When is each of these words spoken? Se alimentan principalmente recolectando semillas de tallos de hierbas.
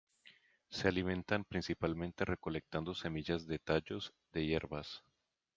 Se 0.71 0.87
alimentan 0.87 1.43
principalmente 1.45 2.25
recolectando 2.25 2.95
semillas 2.95 3.45
de 3.45 3.59
tallos 3.59 4.15
de 4.33 4.47
hierbas. 4.47 5.03